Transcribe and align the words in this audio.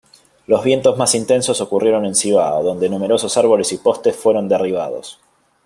Los 0.47 0.63
vientos 0.63 0.97
más 0.97 1.13
intensos 1.13 1.61
ocurrieron 1.61 2.07
en 2.07 2.15
Cibao, 2.15 2.63
donde 2.63 2.89
numerosos 2.89 3.37
árboles 3.37 3.71
y 3.71 3.77
postes 3.77 4.15
fueron 4.15 4.49
derribados. 4.49 5.19